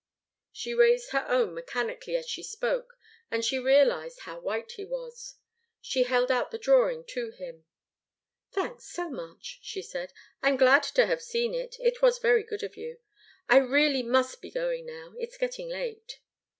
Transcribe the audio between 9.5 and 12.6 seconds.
she said. "I'm glad to have seen it. It was so